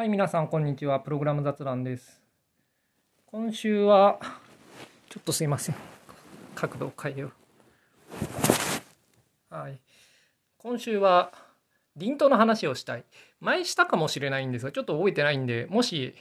[0.00, 0.98] はい、皆さん、こんにちは。
[1.00, 2.22] プログラム雑談です。
[3.26, 4.18] 今週は、
[5.10, 5.74] ちょっとすいません。
[6.54, 7.32] 角度を変えよ
[9.50, 9.54] う。
[9.54, 9.78] はい。
[10.56, 11.34] 今週は、
[11.96, 13.04] 輪頭の話をしたい。
[13.40, 16.14] 前したかもしれないんですが、ちょっと覚えてないんで、もし、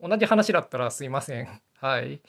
[0.00, 1.48] 同じ話だったらすいません。
[1.80, 2.20] はい。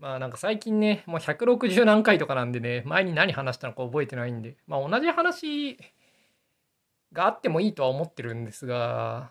[0.00, 5.78] まあなんか最近ね、もう160何回とかなんでね、前に何話したのか覚えてないんで、まあ同じ話
[7.12, 9.30] があってもいいとは思ってるんですが、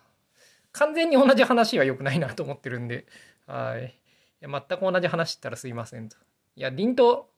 [0.71, 3.05] 完全に同じ話は良くないなと思ってるんで、
[3.47, 3.95] はい。
[4.41, 6.17] いや全く同じ話したらすいませんと。
[6.55, 7.29] いや、凛と、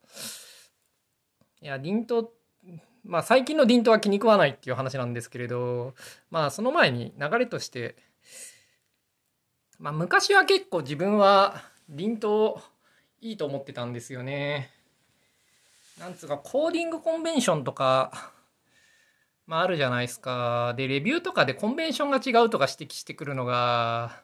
[1.62, 2.34] いや、凛と、
[3.04, 5.94] まあ最近の凛とは気に食わないっていう話なんですけれど、
[6.30, 7.96] まあその前に流れとして、
[9.80, 12.62] まあ昔は結構自分は凛と
[13.22, 14.72] いいと思ってたんですよね。
[16.00, 18.32] なんつうか、コーディングコンベンションとか、
[19.52, 20.74] まああるじゃないですか。
[20.78, 24.24] で、レビューとかでコンベンションが違うとか指摘してくるのが、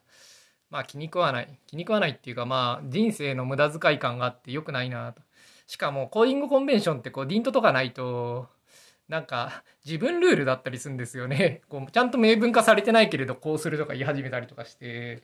[0.69, 1.59] まあ気に食わない。
[1.67, 5.21] 気に食わないっていうかまあ人生の無駄遣い感があって良くないなと。
[5.65, 8.47] しかもコーディングコンベンションってこうディントとかないと、
[9.09, 11.59] なんか自分ルールだったりするんですよね。
[11.67, 15.23] こうちゃんと明文化されてないけれどこうするとか言い始めたりとかして、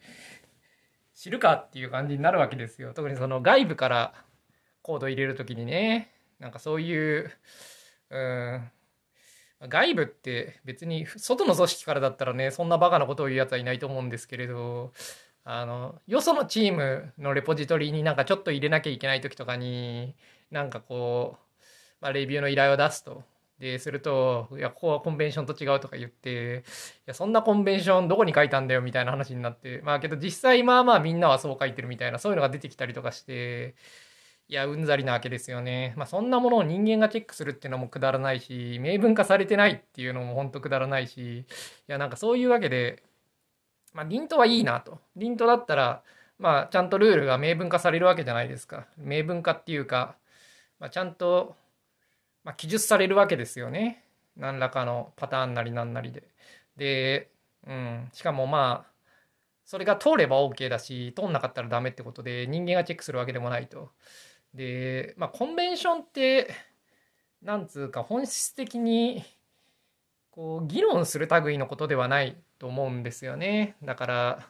[1.14, 2.94] 知るかっていう感じになるわけですよ。
[2.94, 4.14] 特にその外部から
[4.82, 7.32] コード入れるときにね、なんかそういう、
[8.10, 8.72] うん、
[9.70, 14.92] 外部って別に外の組織からだったらね、そんなバカなことを言うやつはいないと思うんですけれど、
[15.46, 20.16] あの、よそのチームのレポジトリになんかちょっと入れなきゃいけない時とかに、
[20.52, 21.64] なんかこう、
[22.02, 23.24] まあ、レビューの依頼を出すと。
[23.60, 26.64] で、すると、いや、ここはコンベンションと違うとか言って、
[27.00, 33.76] いや、そんなコンベンションどこに書いたんだよみたいな話になって、まあけど実際まあまあみんなはそう書いてるみたいな、そういうのが出てきたりとかして、
[34.54, 35.96] いや、うんざりなわけですよね。
[35.98, 41.46] まあそんなものを人間がチェックするっていうのもくだらないし、明文化されてないっていうのも本当くだらないし、い
[41.88, 43.02] や、なんかそういうわけで、
[43.94, 45.00] まあ、リントはいいなと。
[45.16, 46.04] リントだったら、
[46.38, 48.86] まあ、ちゃんとルールが明文化されるわけじゃないですか。
[48.98, 50.18] 明文化っていうか、
[50.80, 51.56] まあ、ちゃんと、
[52.44, 54.04] まあ、記述されるわけですよね。
[54.38, 56.28] 何らかのパターンなりなんなりで。
[56.78, 57.32] で、
[57.66, 58.10] うん。
[58.14, 58.94] しかもまあ、
[59.66, 63.90] それが通れば OK だし、通んなかったらダメってことで、人間がチェックするわけでもないと。
[64.54, 66.54] で、まあ、コンベンションって、
[67.42, 69.24] なんつうか、本質的に、
[70.32, 73.76] こう、議論する類のことではないと思うんですよね。
[73.84, 74.50] だから、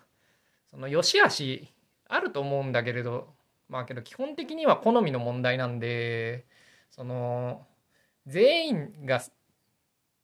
[0.69, 1.73] その、良し悪し、
[2.07, 3.33] あると思うんだけれど、
[3.69, 6.45] まあけど、基本的には好みの問題なんで、
[6.89, 7.65] その、
[8.27, 9.21] 全員が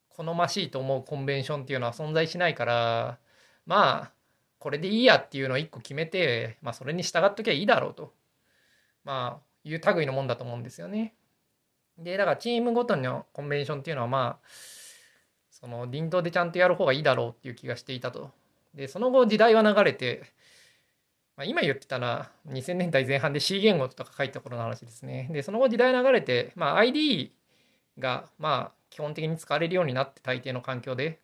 [0.09, 3.19] 好ましいと思うコンベンションっていうのは存在しないから、
[3.65, 4.11] まあ、
[4.59, 8.13] これでいいやっていうのを一個決めて、まあそれに従っときゃいいだろうと。
[9.03, 11.13] まあ、いう類のもんだと思うんですよね。
[11.97, 14.47] で、だからチームごとのコンベンションっていうのはまあ、
[15.51, 18.31] その、輪頭でちゃんとやる方がいいだろうっていう気がしていたと。
[18.73, 20.23] で、その後時代は流れて、
[21.39, 25.29] まあ、今言ってたら2000年代前半で C 言語とか書いた頃の話ですね。
[25.31, 27.33] で、その後時代流れて、まあ ID
[27.97, 31.21] がまあ基本的に使われるようになって大抵の環境で、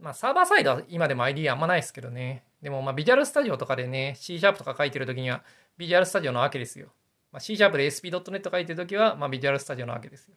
[0.00, 2.44] まあサーバーサイドは今でも ID あんまないですけどね。
[2.62, 5.42] でもまあビジュアルスタジオとかでね、C シャープとか書いてる時には
[5.76, 6.88] ビジュアルスタジオなわけですよ。
[7.30, 10.34] まあ、C シャープで SP.net 書いてる時はまあビジュアルスタジオなわけですよ。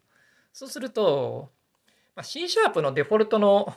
[0.53, 1.51] そうすると、
[2.15, 3.73] まあ、C シャープのデフォルトの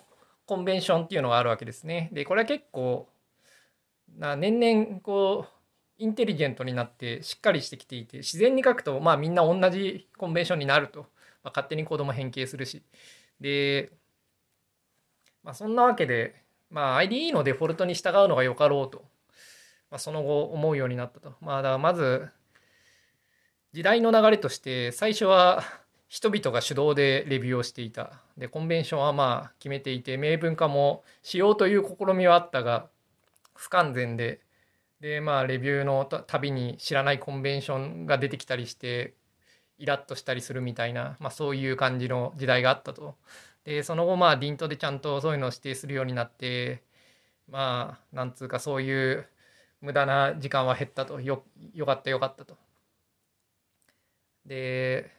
[0.47, 2.09] コンベンションっていうのがあるわけですね。
[2.13, 3.09] で、これは結構、
[4.17, 5.53] な年々こう、
[5.99, 11.07] インテリジェントになってしっかりしてきていて、自然に書くと、まあみんな同じコンベンションになると。
[11.43, 12.83] まあ、勝手にコードも変形するし。
[13.41, 13.91] で、
[15.43, 19.05] まあそんなわけで、まあ IDE のデフォルトに従うのがよかろうと。
[19.91, 21.35] まあその後思うようになったと。
[21.41, 22.29] まあだからまず、
[23.73, 25.63] 時代の流れとして、最初は、
[26.09, 28.13] 人々が主導でレビューをしていた。
[28.39, 32.89] で、コンベンションはまあ決めていて、明文化もしようという試みはあったが、
[33.55, 34.41] 不完全で、
[35.01, 39.15] で、まあレビューのたびに知らないコンベンションが出てきたりして、
[39.77, 43.17] イラッとしたりするみたいな、まあそういう感じの時代があったと。
[43.65, 46.83] で、その後まあディントでちゃんとそういうのを指定するようになって、
[47.51, 49.27] まあ、なんつうかそういう
[49.81, 51.21] 無駄な時間は減ったと。
[51.21, 51.45] よ、
[51.75, 52.57] よかったよかったと。
[54.47, 55.11] で、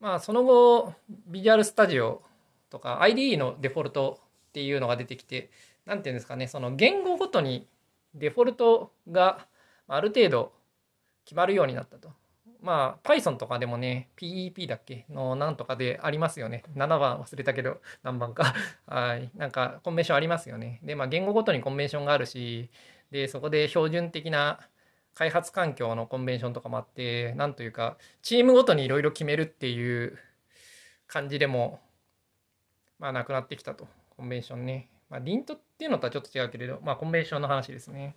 [0.00, 0.94] まあその後
[1.26, 2.22] ビジュアルスタジオ
[2.70, 5.50] とか IDE のデフォルトっていうのが出てきて
[5.86, 7.66] 何ていうんですかねその言語ごとに
[8.14, 9.46] デフォルトが
[9.86, 10.52] ある程度
[11.24, 12.10] 決まるようになったと。
[12.60, 15.06] まあ Python とかでもね PEP だっけ？
[15.10, 16.64] のなんとかでありますよね。
[16.76, 18.54] 7番忘れたけど何番か
[18.86, 19.30] はい。
[19.36, 20.80] なんかコンベンションありますよね。
[20.82, 22.70] でまあ言語ごとにコンベンションがあるし
[23.10, 24.60] でそこで標準的な
[25.14, 30.18] 開発環境のコンベンションとかもあって、なんというか、チームごとにいろいろ決めるっていう
[31.06, 31.80] 感じでも、
[32.98, 34.88] まあなくなってきたと、コンベンションね。
[35.10, 38.14] まあ、リントっていうのとはちょっと違うけれど、まあ、コンベンションの話ですね。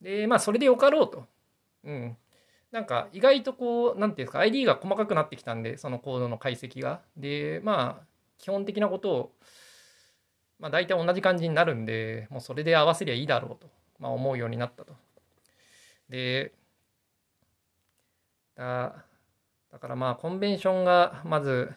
[0.00, 1.26] で、まあ、それでよかろうと。
[1.84, 2.16] うん。
[2.70, 7.02] なんか、意外とこう、なんていうんですか、ID が細かくなってきたんで、そのコードの解析が。
[7.16, 8.06] で、まあ、
[8.38, 9.32] 基本的なことを、
[10.58, 14.94] まあ、大体同じ感じになるんで、もうそれで合わせりゃいいだろうと、まあ、思うようになったと。
[16.08, 16.52] で、
[18.56, 19.04] だ
[19.72, 21.70] だからまあ、コンベンションが、まず、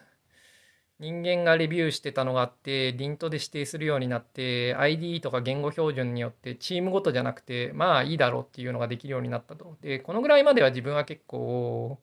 [1.00, 9.76] 人間がレビューしてたのがあって、リントで指定するようになって、ID とか言語標準によってチームごとじゃなくて、まあいいだろうっていうのができるようになったと。
[9.80, 11.98] で、このぐらいまでは自分は結構、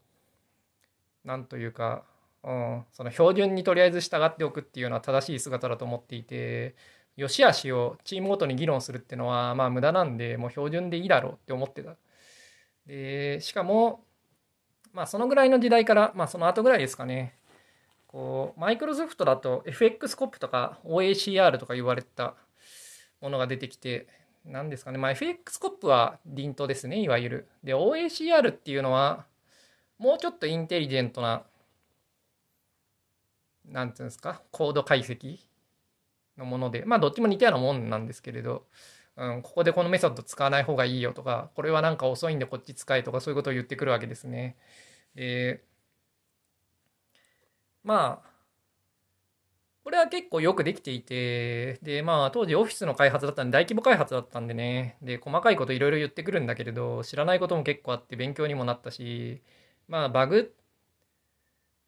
[1.26, 2.04] なんというか、
[2.44, 6.76] うん、その標準にとりあえず従っておくっていうのは正しい姿だと思っていて、
[7.18, 11.96] 良し悪しをチームごとに議論するっていうのは、まあ無駄なんで、もう標準でいいだろうって思ってた。
[12.86, 14.06] で、しかも、
[14.94, 17.38] まあそのぐらいの時代から、まあその後ぐらいですかね、
[18.08, 22.36] こうマイクロソフトだと FX コップとか OACR とか言われた
[23.22, 24.08] ものが出てきて
[24.46, 24.98] 何ですかね。
[24.98, 27.48] まあ FX コップはリントですねいわゆる。
[27.64, 29.26] で OACR っていうのは
[30.00, 31.44] もうちょっとインテリジェントな
[33.66, 35.40] 何ていうんですかコード解析
[36.38, 38.66] のものでまあどっちも似たようなもんなんですけれど、
[39.16, 44.56] うん、ここでこのメソッド使わない方がいいよとかこれはなんか遅いんでこっち使えとかそういうことを言ってくるわけですね
[45.16, 45.64] で
[47.88, 48.30] まあ、
[49.86, 59.42] これは結構よくできていて、で、まあ、当時オフィスの開発だったんで、大規模開発だったんでね、で、細かいこといろいろ言ってくるんだけれど、知らないことも結構あって勉強にもなったし、
[59.88, 60.54] まあ、バグ、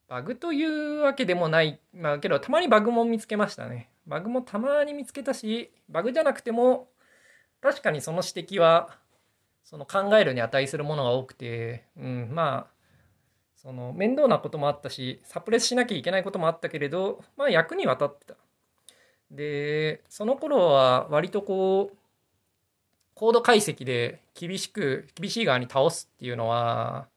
[0.07, 3.91] バグというわけでもない、まあ、けど、たまにバグも見つけましたね。
[4.09, 6.89] バグもたまに見つけたし、バグじゃなくても、
[7.61, 8.97] 確かにその指摘は、
[9.63, 12.79] その考えるに値するものが多くて、うん、まあ、
[13.55, 18.35] その面倒なこともあったしサプレスしなきゃいけないこともあったけれどまあ役には立ってた。
[19.29, 21.97] でその頃は割とこう
[23.15, 27.09] コード解析で厳しく厳しい側に倒すっていうのは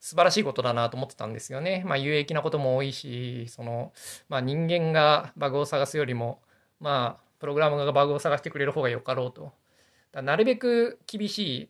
[0.00, 1.82] 素晴らしいことだなと思ってたんですよね。
[1.86, 3.92] まあ有益なことも多いしその、
[4.28, 6.40] まあ、人間がバグを探すよりも
[6.80, 9.52] まあプログラムがバグを探してくれる方がよかろうと。
[10.12, 11.68] だなるべく厳しい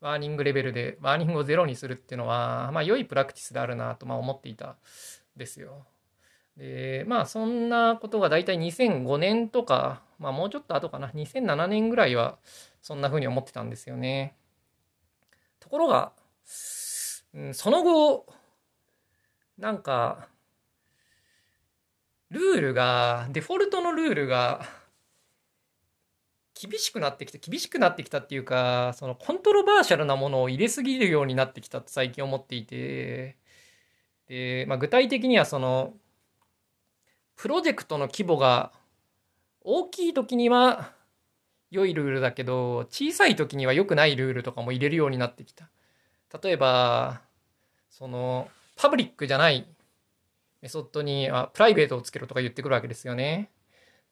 [0.00, 4.76] ワーニングレベルでワーニングをゼロにするっていうのは、まあ、良いプラクティスであるなとまあ思っていた
[5.36, 5.86] ですよ。
[6.56, 12.38] でまあそんなことが大体2005年とか、まあ、もうちょっと後かな2007年ぐらいは
[12.82, 14.36] そんな風に思ってたんですよね。
[15.58, 16.12] ところが、
[17.34, 18.26] うん、その後
[19.58, 20.28] なんか
[22.30, 24.66] ルールがデフォルトのルールが
[26.60, 33.36] 厳しくなってきた厳しくなってきたっていうかそのコントロバーシャルなものを入れすぎるようになってきたと最近思っていて
[34.28, 35.94] で、まあ、具体的にはその
[37.36, 38.72] プロジェクトの規模が
[39.62, 40.92] 大きい時には
[41.70, 45.70] 良いルールだけど小さい時には良くないルールとかも入れるようになってきた。
[46.42, 47.20] 例えば
[47.88, 49.66] そのパブリックじゃない
[50.62, 53.50] メソッドにあプライベートをつけろとか言ってくるわけですよね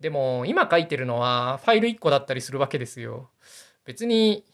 [0.01, 3.31] でも今書いてるのはファイル1個だったりするわけですよ。
[3.85, 4.45] 別に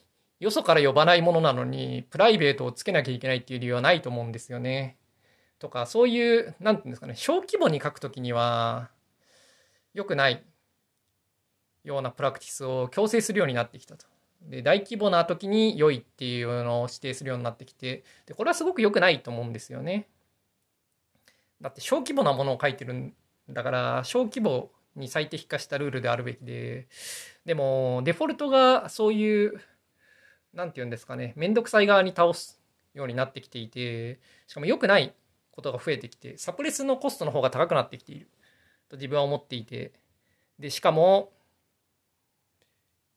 [0.41, 4.97] よそから呼ばないものなのにプライベートをつけなきゃいけないっていう理由はないと思うんですよね。
[5.59, 8.91] とかそういう何て言うんですかね小規模に書くときには
[9.93, 10.43] 良くない
[11.85, 14.07] ようなプラクティスを強制するようになってきたと。
[14.45, 20.09] で大規模な時に良いっていうのを指定するようになってきてでこれはすごく良くないと思うんですよね。
[21.61, 23.15] だって小規模なものを書いてるん
[23.49, 26.89] だから小規模に最適化したルールであるべきで、
[27.45, 29.61] でも、デフォルトがそういう、
[30.53, 32.61] なんて言うんですかね、めんどくさい側に倒す
[32.95, 35.15] ようになってきていて、しかも良くない
[35.51, 38.29] ことが増えてきて、 suppress のコストの方が高くなってきている
[38.89, 39.93] と自分は思っていて、
[40.59, 41.33] で、しかも、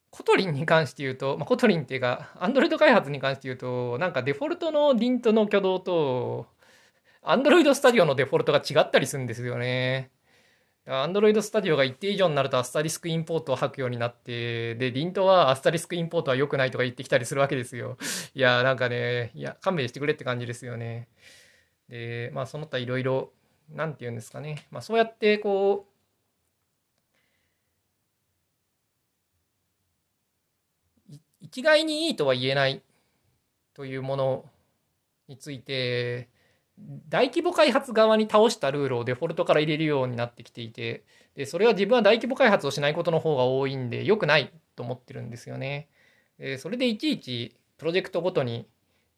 [0.09, 6.47] Kotlin に関して言うと、まあ、 Kotlin っていうか、 Android 開発に関して言うと、なんかデフォルトの Lint の挙動と、
[7.21, 10.11] Android Studio のデフォルトが違ったりするんですよね。
[10.87, 17.97] Android Studio が一定以上になると asterisk import を吐くようになって、で、 Lint は asterisk import は良くないとか言ってきたりするわけですよ。
[18.33, 21.09] いや、なんかね、いや、勘弁してくれって感じですよね。
[21.89, 23.33] で、まあ、その他いろいろ、
[23.69, 24.65] なんて言うんですかね。
[24.71, 25.96] まあ、そうやって、こう、
[31.47, 32.81] 一概にいいとは言えない
[33.73, 34.45] というもの
[35.27, 36.29] について、
[37.09, 41.03] 大規模開発側に倒したルールをデフォルトから入れるようになってきていて
[41.35, 45.87] でそれは自分は大規模開発をしないことの方が多いんで良くないと思ってるんですよね。
[46.37, 48.67] でそれでいちいちプロジェクトごとに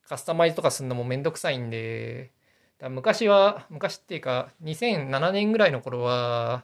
[0.08, 2.32] カスタマイズとかするのもめんどくさいんで
[2.78, 6.64] だ昔は昔っていうか2007年ぐらいの頃は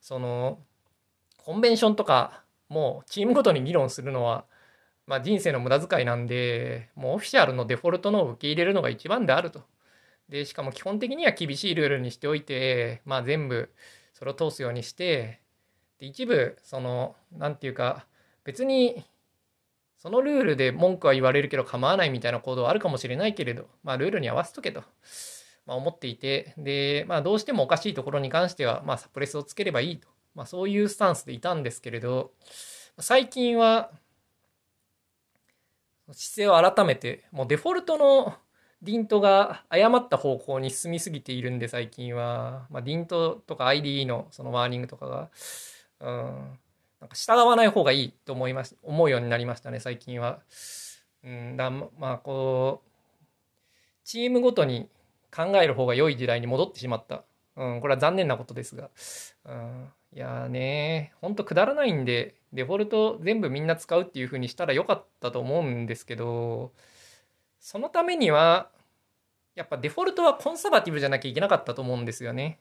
[0.00, 0.60] その
[1.36, 4.44] コンベンションとかもうチームごとに議論するのは、
[5.08, 9.62] まあ、人生の無駄遣いなんでもうオフィシャルのデフォルトのを受け入れるのが一番であると。
[10.28, 13.70] でしかも基本的には厳しいルールにしておいて、まあ、全部
[14.12, 15.40] それを通すようにして
[15.98, 18.04] で一部その何て言うか
[18.44, 19.02] 別に
[19.96, 24.82] そのルールで文句は言われるけど構わないみたいな行動はあるかもしれないけれど、まあ、ルールに合わせとけと、
[25.64, 32.32] まあ、思っていてで、まあ、どうしてもおかしいところに関しては、まあ、サプレスをつければいいと、まあ、そういうスタンスでいたんですけれど
[32.98, 33.90] 最近は
[36.12, 38.34] 姿勢を改めてもうデフォルトの
[38.82, 45.30] ディントが誤った方向に進みすぎているんで最近は、まあ、ディントとか IDE のそのワーニングとかが、
[46.00, 46.58] うん、
[47.00, 50.40] なんか従わない方がいいと思いまし思うようになりましたね最近は。
[51.24, 52.88] うん、だまあこう
[54.04, 54.88] チームごとに
[55.34, 57.24] 考える方が良い時代に戻ってしまった。
[57.58, 58.88] うん、これは残念なことですが。
[59.44, 66.72] うん、いやね、ほんとくだらないんで、デフォルト全部みんな使うっていう風にしたらよかったと思うんですけど、
[67.58, 68.70] そのためには、
[69.56, 72.60] やっぱデフォルトはコンサバティブじゃなきゃいけなかったと思うんですよね。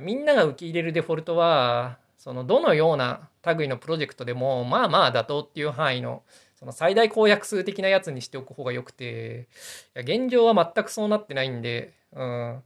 [0.00, 6.22] みんなが受け入れるデフォルトは、そのどのような類のプロジェクトでも、まあまあ妥当っていう範囲の、
[6.54, 9.48] その最大公約数的なやつにしておく方がよくて、
[9.96, 12.62] いや現状は全くそうなってないんで、うん。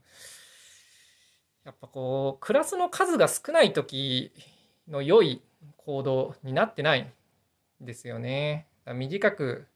[1.65, 4.31] やっぱこう、クラスの数が少ない時
[4.87, 5.41] の良い
[5.77, 7.01] 行動になってない
[7.81, 8.67] んですよね。
[8.85, 9.67] 短く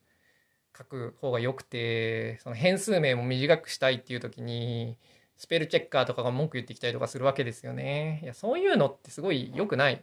[0.76, 4.98] 書く方が良くてその変数名も短くしたいっていう時に
[5.36, 8.20] スペルチェッカーとかが文句言ってきたりとかするわけですよね。
[8.22, 10.02] いやそういうのってすごい良くない。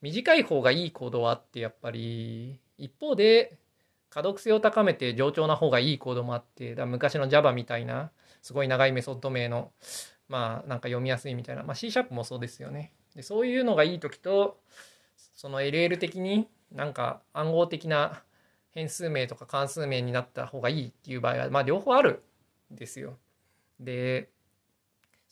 [0.00, 3.58] 短い方がいいコードはあってやっぱり一方で
[4.10, 9.72] 可読性を高めて冗長な方がいいコードもあってだ昔の Java みたいなすごい長いメソッド名の
[10.28, 12.92] まあなんか読みやすいみたいな、まあ、C シャープもそうですよね。
[13.14, 14.58] でそういうのがいい時と
[15.34, 18.22] その LL 的になんか暗号的な
[18.70, 22.22] 変数名とか関数名になった方がいいっていう場合は、まあ、両方ある
[22.72, 23.16] んですよ。
[23.80, 24.28] で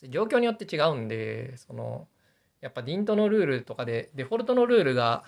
[0.03, 2.07] 状況によって違うんでその
[2.61, 5.25] やっぱディントのルールとかでデフォルトのルールが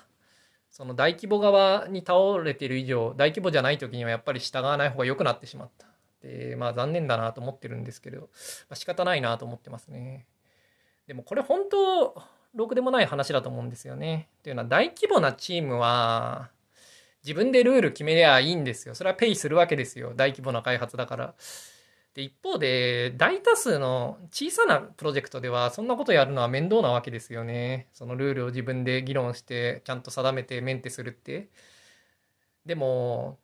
[0.70, 5.86] その大規模側に倒れてる以上大規模じゃない時にはやっぱり従わない方が良くなってしまった。
[6.22, 8.26] でまあ残念だなと思ってるんですけど、ま
[8.70, 10.26] あ、仕方ないなと思ってますね。
[11.06, 12.22] でもこれ本当
[12.54, 14.28] ろくでもない話だと思うんですよね。
[14.40, 16.50] っていうのは大規模なチームは
[17.24, 18.94] 自分でルール決めりゃいいんですよ。
[18.94, 20.12] それはペイするわけですよ。
[20.16, 21.34] 大規模な開発だから。
[22.14, 27.88] で、一方で、大多数の小さなプロジェクトでは、そんなことやるのは面倒なわけですよね。
[27.92, 31.48] そのルールを自分で議論して、ちゃんと定めてメンテするって。
[32.66, 33.38] でも、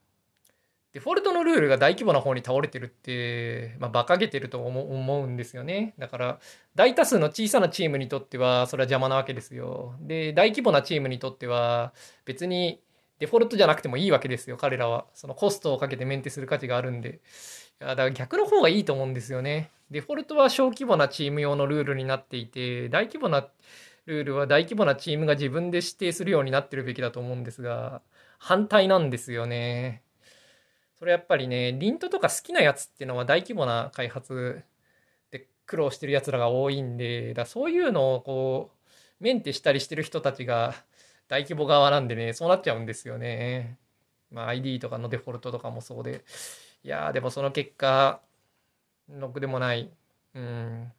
[0.95, 5.93] デフォルトのルールが大規模な方に倒れてるって、まあ、馬鹿げてると思うんですよね。
[5.99, 6.39] だから、
[6.77, 9.97] 大多数の小さなチームにとっては、それは邪魔なわけですよ。
[10.01, 11.93] で、大規模なチームにとっては、
[12.25, 12.81] 別に
[13.19, 15.07] デフォルトじゃなくてもいいわけですよ、彼らは。
[15.15, 17.21] そのコストをかけてメンテする価値があるんで。
[17.81, 19.73] いやだから逆の方がいいと思うんですよね。
[19.91, 23.49] デフォルトは小規模なチーム用のルールになっていて、大規模な
[24.07, 28.01] ルールは大規模なチームが自分で指定するようになってるべきだと思うんですが、
[28.39, 30.04] 反対なんですよね。
[31.05, 34.63] それやっぱりね、リントとか好きなやつっていうのは大規模な開発
[35.31, 38.71] で苦労してるやつらが多いんで、だそういうのをこ
[39.21, 40.75] う、メンテしたりしてる人たちが、
[41.29, 43.77] 大規模側なんでね、そうなっちゃうんですよね。
[44.31, 46.25] まあ、ID とかのデフォルトとかもそうで。
[46.83, 48.23] いやでもその結果、
[49.11, 49.91] ろくでもない。
[50.35, 50.91] うん。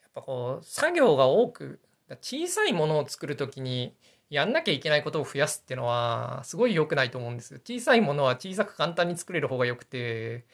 [0.00, 1.80] やっぱこう、作業が多く、
[2.22, 3.96] 小さいものを作るときに、
[4.30, 7.54] やんなきゃいけないことを増やすっていうのは、すごい良くないと思うんです。
[7.56, 10.46] 小さいものは小さく簡単に作れる方が良くて、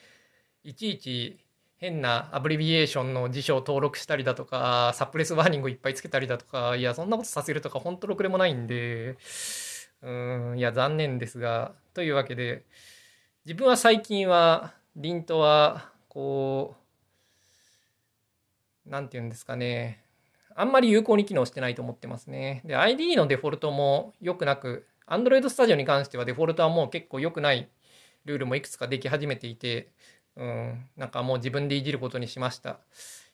[0.63, 1.39] いちいち
[1.77, 9.17] 変なアブリビエーションの辞書を登録したりだとか、サプレスワーニングをいっぱいつけたりだとか、いや、そんなことさせるとか、本当ろくでもないんで、
[10.01, 10.11] う
[10.55, 12.65] ん、いや、残念ですが、というわけで、
[13.45, 16.75] 自分は最近は、リントは、こ
[18.85, 20.03] う、なんて言うんですかね、
[20.59, 22.63] あんまり有効に機能してないと思ってますね。
[22.65, 27.69] で、ID のデフォルトも良くなく、Android Studio に関してはデフォルトはもう結構良くない
[28.25, 29.91] ルールもいくつかでき始めていて、
[30.35, 32.79] うん、なんかもう自分でいじることにしました。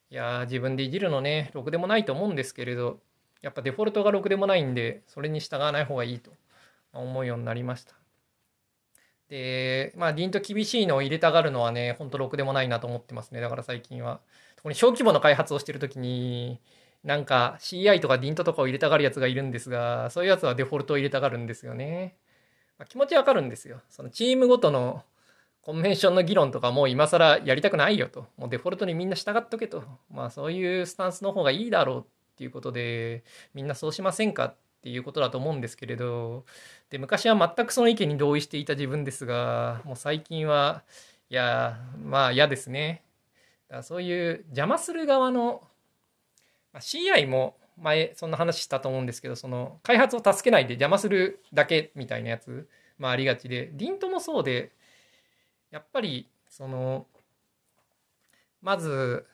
[0.10, 3.00] いやー自分でいじるのね、ろくでもないと思うんですけれど、
[3.42, 6.32] やっぱデフォルトがろくでもないんで、それに従わない方がいいと
[6.92, 7.96] 思うようになりました。
[9.30, 13.40] で、まあ、ディント厳しいのを入れたがるのはね、ほんとろくでもないなと思ってますね。
[13.40, 14.20] だから最近は。
[14.58, 16.62] 特に小規模の開発をしてるときに、
[17.04, 22.16] なんか CI とかディントとかを入れたがるやつがいるんですが、そういうやつはデフォルトを入れたがるんですよね。
[22.78, 23.82] まあ、気持ちわかるんですよ。
[23.90, 25.04] そのチームごとの
[25.62, 28.28] コンベンションの議論とかもう今更やりたくないよと。
[28.38, 29.84] もうデフォルトにみんな従っとけと。
[30.12, 32.00] まあそういうスタンスの方がいいだろう
[32.34, 36.46] っていうことでみんなそうしませんかっていうことだと思うんですけれど
[36.90, 40.84] で昔は全くその意見に同意していた自分ですがもう最近は
[41.30, 43.04] いやまあ嫌ですね。
[43.70, 45.64] だからそういう邪魔する側の
[46.74, 54.72] ま CI も前そんな話したと思うんですけどその開発を助けないで邪魔するだけみたいなやつ、まあ、ありがちでリントもそうで
[55.72, 57.08] やっぱりその
[58.62, 59.26] まず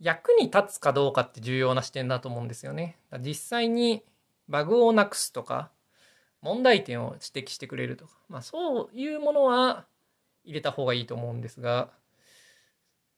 [0.00, 2.98] 役に立つかどうかって重要な視点だと思うんですよね。
[3.20, 4.02] 実際に
[4.48, 5.70] バグをなくすとか
[6.42, 9.86] 問題点を指摘してくれるとか、まあ、そういうものは
[10.44, 11.90] 入れた方がいいと思うんですが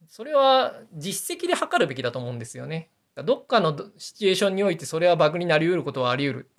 [0.08, 2.90] それは実績で測るべきだと思うんですよね。
[3.22, 6.50] どっかのシチュエーションにおいてそれはバグになり得ることはあり得る。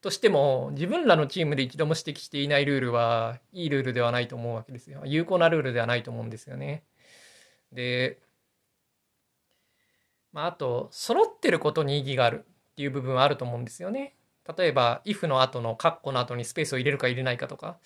[0.00, 5.02] としても、自分らのチームで一度も指摘していないルールは、いいルールではないと思うわけですよ。
[5.04, 6.84] 有効なルールではないと思うんですよね。
[7.72, 8.18] で、
[10.32, 14.16] まあ、あと、揃ってることに意義があるっていう部分はあると思うんですよね。
[14.56, 17.78] 例えば、if の後のカッコの後にスペースを入れるか入れないかとか。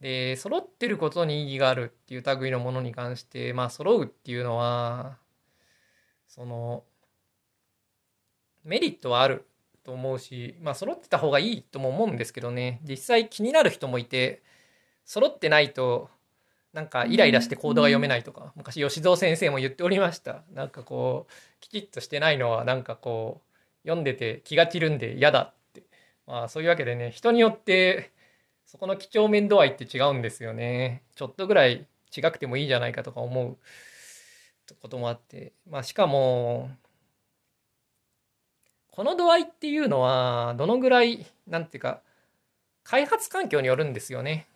[0.00, 5.18] で、揃ってることに意義があるっていう類のものに関して、まあ、揃うっていうのは、
[6.28, 6.84] その、
[8.64, 9.46] メリットはある
[9.84, 14.42] と思うし、まあ、揃ってた方がいいとも思うんですけどね、実際気になる人もいて、
[15.04, 16.08] 揃ってないと、
[16.72, 20.42] なんかイライラしてコードが読めないとか、昔吉蔵先生も言っておりました。
[20.54, 23.40] なんかこう、きちっとしてないのは、なんかこ
[23.84, 25.82] う、読んでて気が散るんで嫌だって。
[26.26, 28.12] まあ、そういうわけでね、人によって、
[28.64, 31.02] そこの几帳面度合いって違うんですよね。
[31.14, 33.58] ちょっとぐらい違くてもいいじゃないかとか思う
[34.80, 35.52] こともあって。
[35.68, 36.70] まあ、しかも、
[38.92, 42.02] この度合いっていうのは、どのぐらい、なんていうか、
[42.84, 44.46] 開発環境によるんですよね。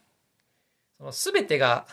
[0.99, 1.87] その全てが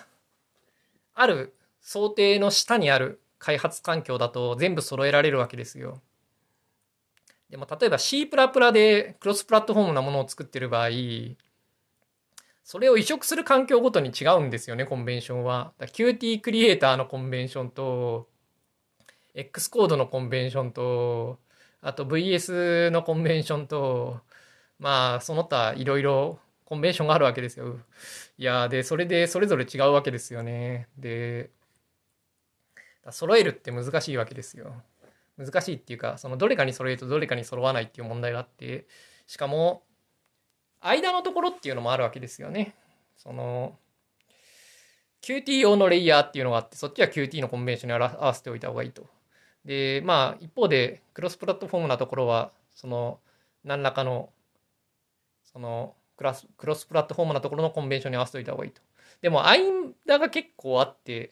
[1.14, 6.02] ある想定の下にある開発環境だと全部揃えられるわけですよ。
[7.50, 8.28] でも例えば C++
[8.74, 10.90] でクロスプラットフォームなものを作ってる場合、
[12.64, 15.74] それを移植する環境ごとに違うんですよね、コンベンションは。
[15.80, 18.30] Qt クリエイターのコンベンションと、
[19.34, 21.40] X コードのコンベンションと、
[21.84, 24.22] あと VS のコンベンションと、
[24.80, 27.78] まあ、その他いろいろコンベンションがあるわけですよ。
[28.38, 30.88] いや、で、それでそれぞれ違うわけですよね。
[30.98, 31.52] で、
[33.12, 34.74] 揃えるって難しいわけですよ。
[35.38, 38.88] 難しいっていうか、そのどれかに揃えるとどれかに揃わないっていう問題があって、
[39.28, 39.84] しかも、
[40.80, 42.76] 間のところっていうのもあるわけですよね。
[43.18, 43.78] その、
[45.22, 49.06] Qt 用のレイヤーっていうのがあって、そっちは Qt のコンベンションに合わせておいた方がいいと。
[49.66, 53.20] で、まあ、一方で、クロスプラットフォームなところは、その、
[53.64, 54.30] 何らかの、
[55.44, 58.82] その、クラス、クロスプラットフォームなところのコンベンションに合わせておいた方がいいと。
[59.22, 61.32] でも、間が結構あって、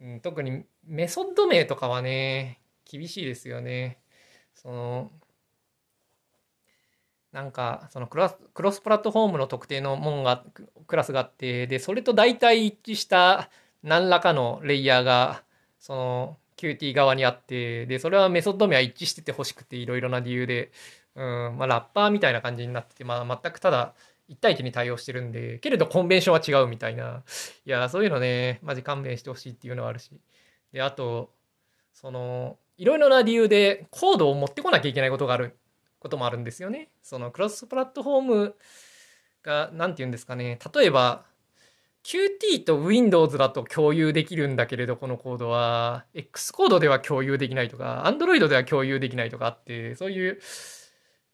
[0.00, 3.98] うん、特にメソッド名とかはね、厳しいですよね。
[4.54, 5.10] その、
[7.32, 10.44] なんか、そのクラス、クロスプラットフォームの特定のものが、
[10.86, 13.50] クラスがあって、で、それと大体一致した
[13.82, 15.42] 何らかのレイヤーが、
[15.78, 20.72] その、Qt 側にあって、で、それはメソッド名は一致してて欲しくて、いろいろな理由で、
[21.14, 23.94] うん、まあ、ラッパーみたいな感じになってて、まあ、全くただ、
[24.28, 27.22] 1対1に対応してるんで、けれどコンベンションは違うみたいな。
[27.64, 30.10] いや、そういうのね、マジ勘弁してほしいっていうのはあるし。
[30.72, 31.32] で、あと、
[31.92, 35.56] その、いろいろな理由でコードを持ってこなきゃいけないことがある
[35.98, 36.90] こともあるんですよね。
[37.02, 38.56] そのクロスプラットフォーム
[39.42, 40.58] が、なんて言うんですかね。
[40.74, 41.24] 例えば、
[42.06, 50.38] Qt と Windows だと共有できるんだけれど、このコードは、X コードでは共有できないとか、Android では共有できないとかあって、そういう、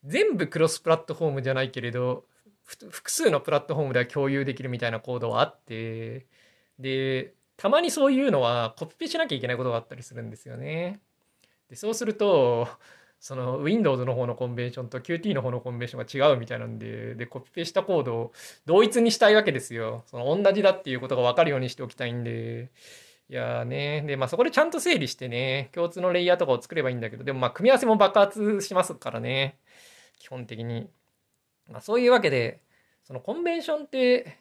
[0.04, 2.24] 全部クロスプラットフォームじゃないけれど、
[2.64, 6.26] 複数のプラットフォームでは共有できるみたいなコードはあって、
[6.78, 11.02] で、たまにそういうのはコピペしなきゃいけないことがあったりするんですよね。
[11.68, 12.66] でそうすると、
[13.22, 18.32] その Windows の方のコンベンションと Qt の方のコンベンションが違うみたいなんで、で、コピペしたコードを
[18.66, 20.02] 同一にしたいわけですよ。
[20.08, 22.72] その同じだっていうことが分かるようにしておきたいんで。
[23.28, 24.02] いやね。
[24.08, 29.56] で、まあそこでちゃんと整理してね、共通のレイヤーとかを作ればいいんだけど、でもまあ組み合わせも爆発しますからね。
[30.18, 30.90] 基本的に。
[31.70, 32.60] まあそういうわけで、
[33.04, 34.36] そのコンベンションって、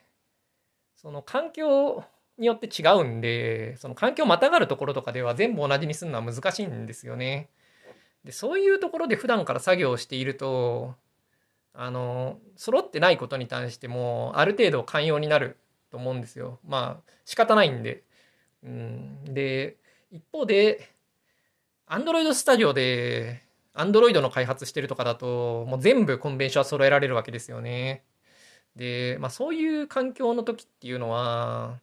[0.95, 2.03] その環境
[2.39, 7.49] によって違うんで、その環境をまたがるところとかでは全部同じにするのは難しいんですよね。
[8.25, 10.95] でそういうところで普段から作業をしていると
[11.73, 15.57] あの揃ってないことに対してもある程度寛容になる
[15.89, 16.59] と思うんですよ。
[16.67, 18.03] まあ仕方ないんで。
[18.63, 19.77] うん、で
[20.11, 20.89] 一方で
[21.87, 23.41] Android Studio で
[23.73, 28.03] Android の開発してるとかだともう全部コンベンションは揃えられるわけですよね。
[28.75, 31.79] で、まあ、そういう環境の時っていうのは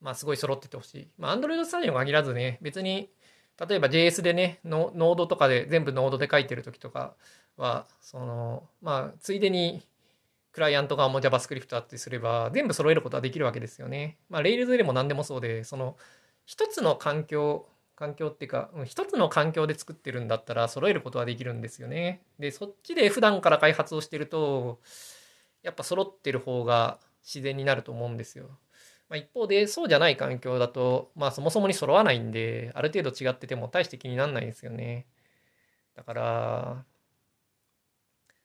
[0.00, 1.08] まあすごい揃っててほしい。
[1.18, 3.10] まあ Android Studio に限らずね別に
[3.68, 7.14] 例えば JS でねノードとかで全部ノードで書いてる時とか
[7.56, 9.82] はそのまあついでに
[10.52, 14.18] クライアント側も JavaScript あってすれば全部揃えることはできるわけですよね。
[14.28, 15.96] まあ Rails でも何でもそうでその
[16.44, 22.22] 一つの環境環境っていうか一つの環境で作ってるんだったら揃えることはできるんですよね。
[22.38, 24.80] でそっちで普段から開発をしてると
[25.62, 28.58] やっぱ揃ってる方が自然になると思うんですよ。
[29.08, 35.06] まあ、一方でそうじゃない環境だと、まあ、そもそもに揃わないんである程度違ってても大して気にならないですよね。
[35.94, 36.84] だから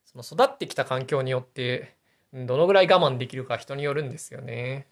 [0.06, 1.96] その育ってきた環境によって
[2.34, 4.88] どのぐらい我慢できるか人によるんですよね。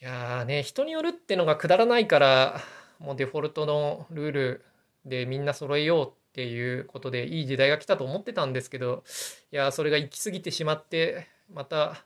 [0.00, 2.60] いやーね人によるってのがくだらないから
[2.98, 4.64] もうデフォルトのルール
[5.04, 9.02] でみんな揃えようっていうことでいい時代が来たと思ってたんですけど
[9.50, 12.04] いやそれが行き過ぎてしまってまた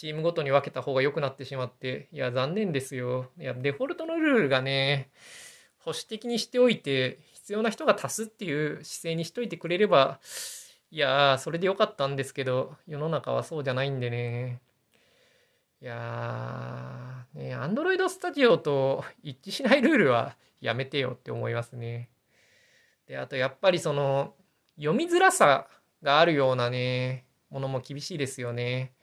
[0.00, 3.26] チームごとに分けた方が良くなってしまって、いや、残念ですよ。
[3.38, 5.10] いや、デフォルトのルールがね、
[5.76, 10.18] 保守的にしておいて、必要な人が足すっていう姿勢にしといてくれれば、
[10.90, 14.62] いやーそれでよかったんですけど、世の中はそうじゃないんでね。
[15.82, 22.08] いやー、ね、Android Studio と一致しないルールはやめてよって思いますね。
[23.06, 24.32] で、あとやっぱりその、
[24.78, 25.68] 読みづらさ
[26.02, 28.94] があるようなね、ものも厳しいですよね。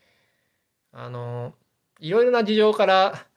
[1.00, 1.54] あの
[2.00, 3.28] いろいろな事情から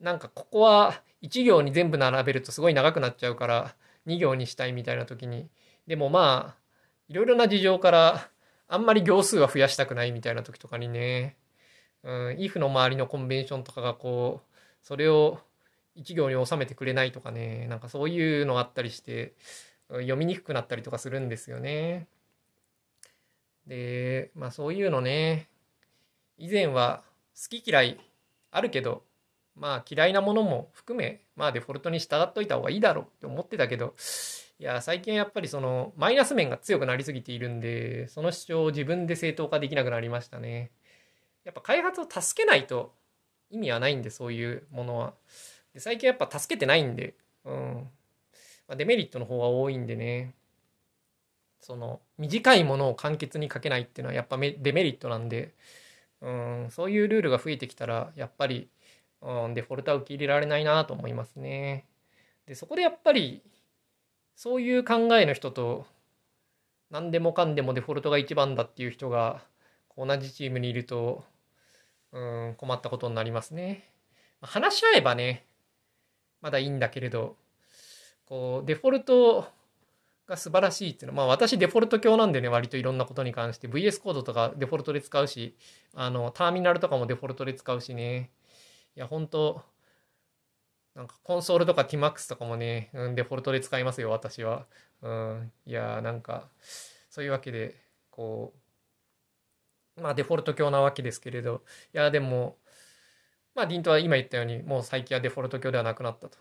[0.00, 3.74] なんかここは1行に全部並べるとすごい長くなっちゃうから
[4.06, 5.50] 2行にしたいみたいな時に。
[5.86, 6.60] でもまあ
[7.08, 8.30] いろいろな事情から
[8.68, 11.36] あんまり行数は増やしたくないみたいな時とかにね、
[12.02, 15.40] うん、if の周りのコンベンションとかがこうそれを
[15.98, 17.66] 1行に収めてくれないとかね。
[17.68, 19.34] なんかそういうのあったりして
[19.90, 22.06] 読みにくくなったりとかするんですよね。
[23.66, 25.50] でまあそういうのね。
[26.38, 27.02] 以前は
[27.42, 28.00] 好き嫌い
[28.50, 29.02] あるけど
[29.56, 33.94] まあ嫌いなものも含めまあデフォルトに従っといた方がいいだろうって思ってたけど
[34.58, 40.70] いや最近やっぱりそのマイナス面が強くなりすぎているんでその主張を自分で正当化できなくなりましたね。
[41.44, 42.92] やっぱ開発を助けないと
[43.50, 45.14] 意味はないんでそういうものは。
[45.72, 47.14] で最近やっぱ助けてないんで
[47.46, 47.88] うん、
[48.68, 50.34] まあ、デメリットの方が多いんでね。
[51.60, 55.54] その短いものを簡潔に書けないっていうのはやっぱデメリットなんで
[56.22, 58.70] うん、そういうルールが増えてきたら、やっぱり、
[59.22, 61.86] うん、デフォルトは受け入れられないなと思いますね。
[62.46, 63.42] で、そこでやっぱり、
[64.34, 65.86] そういう考えの人と、
[66.90, 69.42] 何でもかんでもデフォルトが一番だっていう人が、
[69.96, 71.24] 同じチームにいると、
[72.12, 73.84] うん、困ったことになりますね。
[74.40, 75.46] 話し合えばね、
[76.40, 77.36] まだいいんだけれど、
[78.24, 79.48] こう、デフォルト
[80.30, 85.56] が素晴らしいっていうのは、まあ私デフォルト教なんでね、割といろんなことに関して VS コードとかデフォルトで使うし、
[85.94, 88.30] あの、ターミナルとかもデフォルトで使うしね。
[88.96, 89.62] いや、本当
[90.94, 94.66] なんかコンソールとか TMAX とかもね、うん、デフォルトで使いますよ、私は。
[95.02, 96.48] うん、いや、なんか、
[97.10, 97.76] そういうわけで、
[98.10, 98.54] こ
[99.96, 101.62] う、まあデフォルト教なわけですけれど、
[101.94, 102.56] いや、でも、
[103.54, 106.38] まあ、ディントは今言ったように、もう最近はデフォルト教ではなくなったと。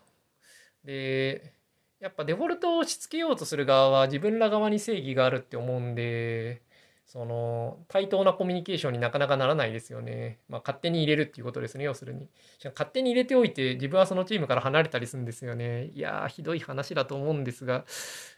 [0.84, 1.54] で、
[2.00, 6.62] やっぱデフォルトを押し付けようとする側は自分ら側に正義があるって思うんで、
[7.06, 10.40] その対等なコミュニケーションになかなかならないですよね。
[10.48, 12.30] まあ、勝手に入れるっていうことですね、要するに。
[12.64, 15.88] 勝手に入れておいて自分はそのチームから離れたりするんですよね。
[15.88, 17.86] いやー、ひどい話だと思うんですが、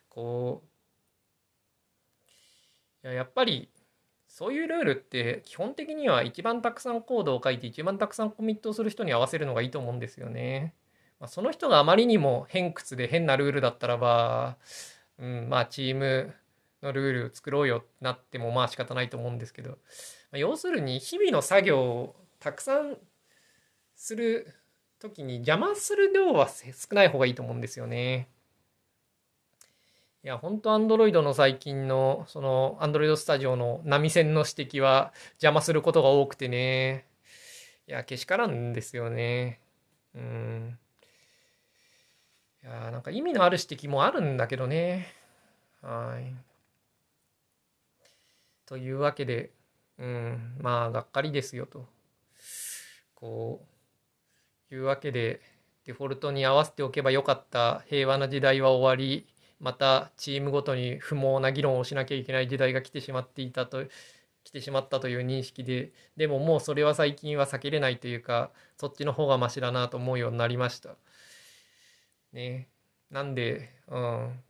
[0.09, 0.63] こ
[3.03, 3.71] う、いややっぱり
[4.27, 10.75] そういうルールって基本的には一番たくさんコードを書いて一番たくさんコミットをする人に合わせるのがいいと思うんですよね。
[11.21, 14.57] まあ、その人があまりにも偏屈で変なルールだったらば、
[15.19, 16.33] うん、まあチーム
[16.81, 19.77] のルールを作ろうよってなってもまあ仕方ないと思うんですけど、ま
[20.33, 22.97] あ、要するに日々の作業をたくさん
[23.95, 24.51] する
[24.99, 28.27] 時に邪魔する量は少ない方がいいと思うんですよね。
[30.23, 37.07] いや、本当アンドロイドの最近の、その、アンドロイドスタジオの波線の指摘は邪魔することが多くてね。
[37.87, 39.59] いや、けしからんですよね。
[40.13, 40.79] うん。
[42.63, 45.07] いやなんか意味のある指摘もあるんだけどね。
[45.81, 46.51] はい。
[48.65, 49.51] というわけで、
[49.97, 51.87] うん、まあ、がっかりですよと。
[53.15, 53.65] こ
[54.71, 55.41] う、いうわけで、
[55.85, 59.27] デフォルトに合わせておけばよかった平和な時代は終わり、
[59.59, 63.85] またチームごとに不毛な議論をしなきゃいけない時代が来てしまっていたと、
[64.43, 70.95] 来てしまったという認識で、でももうそれは最近は避けれないというか、そっちの方がマシだなと思うようになりました。
[72.33, 72.69] ね。
[73.09, 74.43] なんで、うん、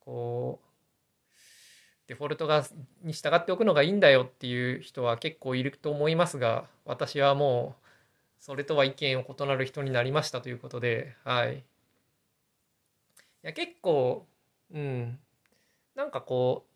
[0.00, 0.66] こう、
[2.08, 2.64] デフォルトが
[3.02, 7.86] に従っておくのがいいんだよっていう人は結構いると思いますが、私はもう、
[8.40, 11.64] それとは意見を異なる人になりましたということで、はい。
[13.42, 14.26] いや結構
[14.72, 15.18] うん
[15.96, 16.70] なんかこう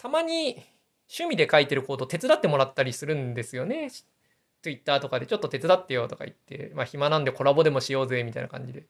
[0.00, 0.62] たまに
[1.10, 3.90] 趣味で書いてるコード手伝ってもらったりするんですよね。
[4.62, 8.86] Twitter とかでちょっと手伝ってよとか言って、まあ暇なんでコラボでもしようぜみたいな感じで。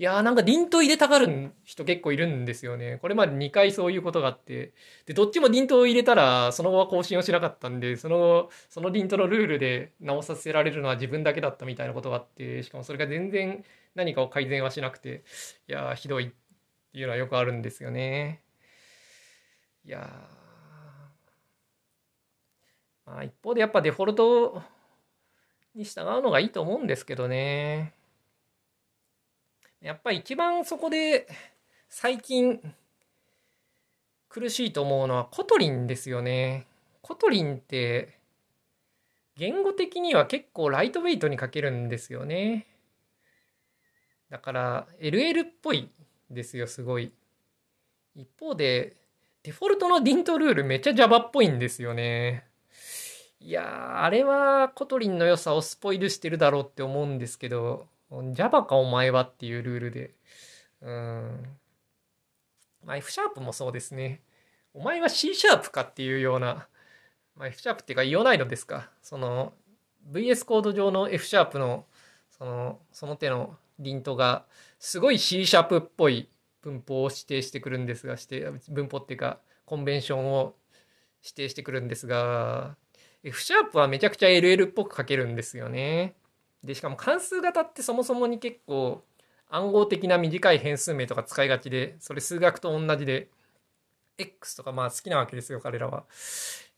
[0.00, 2.98] いやーなんかリント入れたがる人結構いるんですよね。
[3.02, 4.72] これまで2回そういうことがあって。
[5.06, 13.64] で、どっちもリントを入れたら、その後は更新をしなかったんで、その後、そのリントのルールで直させられるのは自分だけだったみたいなことがあって、しかもそれが全然
[13.96, 15.24] 何かを改善はしなくて、
[15.68, 16.28] いやーひどいっ
[16.92, 18.42] ていうのはよくあるんですよね。
[19.84, 23.10] いやー。
[23.10, 24.62] まあ一方でやっぱデフォルト
[25.78, 27.94] に従うのがいいと思うんですけどね。
[29.80, 31.28] やっぱり一番そこで
[31.88, 32.60] 最近
[34.28, 36.66] 苦しいと思うのは Kotlin ですよね。
[37.00, 38.18] Kotlin って
[39.36, 42.66] 言語的には結構ライトウェイトに書けるんですよね。
[44.30, 45.88] だから LL っぽい
[46.28, 47.12] ですよ、すごい。
[48.16, 48.96] 一方で
[49.44, 52.44] デフォルトのリントルールめっちゃ Java っぽいんですよね。
[53.40, 57.86] いやー、あれは Kotlin の良さをスポイルしてるだろうって思うんですけど、
[58.32, 60.14] Java かお前はっていうルールで。
[60.82, 61.56] うん。
[62.84, 64.22] まあ、F シャープもそうですね。
[64.72, 66.68] お前は C シャープかっていうような、
[67.36, 68.90] まあ、F シャープっていうか言わないのですか？
[69.02, 69.52] その
[70.10, 71.84] VS コード上の F シャープの
[72.30, 74.44] そのその手のリントが
[74.78, 76.28] すごい C シャープっぽい
[76.62, 80.54] 文法を指定してくるんですが、して文法っていうかコンベンションを
[81.22, 82.76] 指定してくるんですが、
[83.24, 86.14] F シャープはめちゃくちゃ LL っぽく書けるんですよね。
[86.62, 89.02] で、しかも関数型ってそもそもに結構
[89.50, 93.28] 暗号的な短い変数名とか使いがちで、それ数学と同じで、
[94.18, 96.04] X とかまあ好きなわけですよ、彼らは。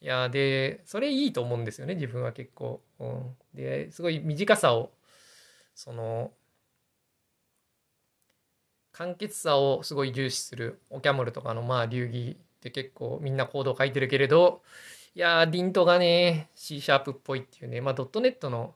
[0.01, 2.81] いや、で、それいいと思うんですよね、自分は結構。
[3.01, 4.93] うん、で、すごい短さを、
[5.75, 6.33] その、
[8.93, 14.63] 簡潔さをすごい重視するオキャモルとかのまあ流儀って結構みんなコードを書いてるけれど、
[15.15, 18.75] いやー、ディントがね、C シャープっぽいっていうね、まあドットネットの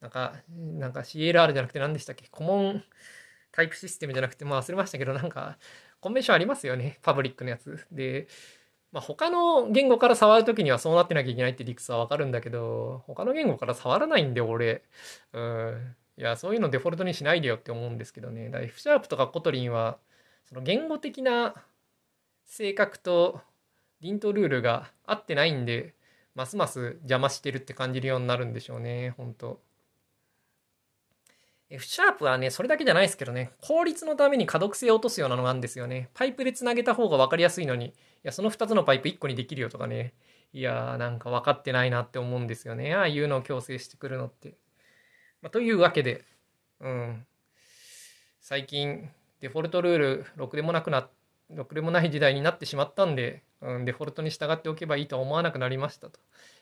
[0.00, 2.26] なんか、なんか CLR じゃなくて何でしたっけ？
[2.30, 2.84] コモン
[3.52, 5.58] タイプシステムじゃなくて、まあ忘れましたけど、なんか、
[6.00, 6.98] コンベンションありますよね。
[7.02, 7.86] パブリックのやつ。
[7.92, 8.28] で、
[8.92, 14.82] まあ他の言語から触るときにはそうなってなきゃいけないって理屈はわかるんだけど、他の言語から触らないんで、俺。
[15.32, 15.96] うん。
[16.16, 18.50] いや、そういうのデフォルトにしないでよって思うんですけどね。
[18.50, 19.98] だ F シャープとか Kotlin は、
[20.44, 21.54] その言語的な
[22.46, 23.40] 性格と
[24.00, 25.94] リントルールが合ってないんで、
[26.34, 29.60] ますます邪魔してるって感じるようになるんでしょうね、本当
[31.70, 36.08] F シャープはね、それだけじゃないですけどね、効率のために可読性を落とすようなのがあるんですよね。
[36.14, 40.14] パイプでつなげた方が分かりやすいのに、いや、その2つのパイプ1個にできるよとかね。
[40.54, 42.94] いやー、なんか分かってないなって思うんですよね。
[42.94, 44.54] ああいうのを強制してくるのって。
[45.42, 46.24] まあ、というわけで、
[46.80, 47.26] うん。
[48.40, 51.10] 最近、デフォルトルール、ろくでもなくな、
[51.50, 56.20] ろくでもない時代になってしまったんで、うん、デフォルトに従っておけばいいとは思わなくなりましたと。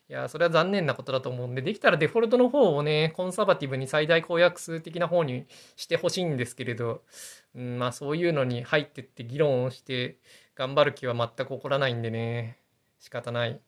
[0.08, 7.02] いや、それは残念なことだと思うんで、できたらデフォルトの方をね、コンサバティブに最大公約数的な方にしてほしいんですけれど、
[7.54, 10.18] うん、まあそういうのに入ってって議論をして
[10.54, 12.58] 頑張る気は全く起こらないんでね、
[12.98, 13.60] 仕方ない。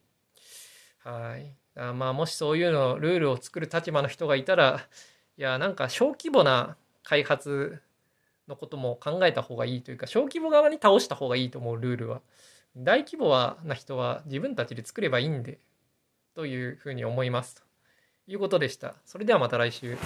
[0.99, 1.55] はい。
[1.77, 4.87] あまあもしそういうの、ルールを作る立場の人がいたら、
[5.37, 7.81] いや、なんか小規模な開発
[8.49, 12.21] のことも考えた方がいいというか、小規模側に倒した方がいいと思う、ルールは。
[12.81, 13.29] 大規模
[13.64, 15.59] な人は自分たちで作ればいいんで、
[16.35, 17.57] というふうに思います。
[17.57, 17.62] と
[18.29, 18.95] いうことでした。
[19.05, 19.97] それではまた来週。